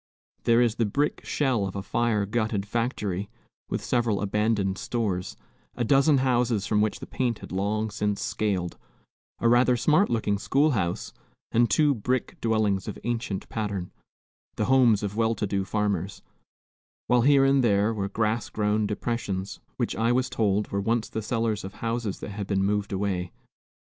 There 0.45 0.61
is 0.63 0.77
the 0.77 0.87
brick 0.87 1.23
shell 1.23 1.67
of 1.67 1.75
a 1.75 1.83
fire 1.83 2.25
gutted 2.25 2.65
factory, 2.65 3.29
with 3.69 3.83
several 3.83 4.19
abandoned 4.21 4.79
stores, 4.79 5.37
a 5.75 5.83
dozen 5.83 6.17
houses 6.17 6.65
from 6.65 6.81
which 6.81 7.01
the 7.01 7.05
paint 7.05 7.37
had 7.37 7.51
long 7.51 7.91
since 7.91 8.19
scaled, 8.19 8.79
a 9.37 9.47
rather 9.47 9.77
smart 9.77 10.09
looking 10.09 10.39
schoolhouse, 10.39 11.13
and 11.51 11.69
two 11.69 11.93
brick 11.93 12.41
dwellings 12.41 12.87
of 12.87 12.97
ancient 13.03 13.47
pattern, 13.47 13.91
the 14.55 14.65
homes 14.65 15.03
of 15.03 15.15
well 15.15 15.35
to 15.35 15.45
do 15.45 15.63
farmers; 15.63 16.23
while 17.05 17.21
here 17.21 17.45
and 17.45 17.63
there 17.63 17.93
were 17.93 18.09
grass 18.09 18.49
grown 18.49 18.87
depressions, 18.87 19.59
which 19.77 19.95
I 19.95 20.11
was 20.11 20.31
told 20.31 20.69
were 20.69 20.81
once 20.81 21.09
the 21.09 21.21
cellars 21.21 21.63
of 21.63 21.75
houses 21.75 22.21
that 22.21 22.31
had 22.31 22.47
been 22.47 22.63
moved 22.63 22.91
away. 22.91 23.33